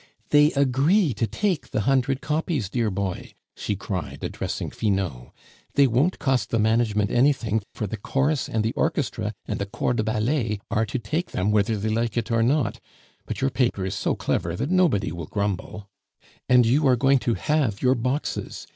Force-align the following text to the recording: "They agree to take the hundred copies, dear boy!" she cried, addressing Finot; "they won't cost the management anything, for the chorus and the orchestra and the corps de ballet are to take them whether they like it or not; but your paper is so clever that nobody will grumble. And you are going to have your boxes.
"They 0.31 0.51
agree 0.53 1.13
to 1.13 1.27
take 1.27 1.69
the 1.69 1.81
hundred 1.81 2.21
copies, 2.21 2.69
dear 2.71 2.89
boy!" 2.89 3.35
she 3.55 3.75
cried, 3.75 4.23
addressing 4.23 4.71
Finot; 4.71 5.29
"they 5.75 5.85
won't 5.85 6.17
cost 6.17 6.49
the 6.49 6.57
management 6.57 7.11
anything, 7.11 7.61
for 7.75 7.85
the 7.85 7.97
chorus 7.97 8.49
and 8.49 8.63
the 8.63 8.73
orchestra 8.73 9.35
and 9.47 9.59
the 9.59 9.67
corps 9.67 9.93
de 9.93 10.01
ballet 10.03 10.59
are 10.71 10.87
to 10.87 10.97
take 10.97 11.33
them 11.33 11.51
whether 11.51 11.77
they 11.77 11.89
like 11.89 12.17
it 12.17 12.31
or 12.31 12.41
not; 12.41 12.79
but 13.27 13.41
your 13.41 13.51
paper 13.51 13.85
is 13.85 13.93
so 13.93 14.15
clever 14.15 14.55
that 14.55 14.71
nobody 14.71 15.11
will 15.11 15.27
grumble. 15.27 15.87
And 16.49 16.65
you 16.65 16.87
are 16.87 16.95
going 16.95 17.19
to 17.19 17.35
have 17.35 17.83
your 17.83 17.93
boxes. 17.93 18.65